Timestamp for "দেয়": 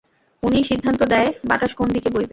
1.03-1.29